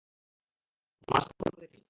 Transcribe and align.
মাছ 1.07 1.23
তো 1.27 1.33
কখনো 1.33 1.57
দেখিনি। 1.57 1.79